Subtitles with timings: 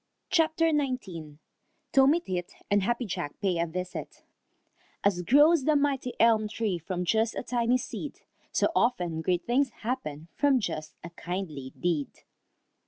[0.31, 1.37] CHAPTER XIX
[1.91, 4.23] TOMMY TIT AND HAPPY JACK PAY A VISIT
[5.03, 9.69] As grows the mighty elm tree, From just a tiny seed, So often great things
[9.83, 12.09] happen From just a kindly deed.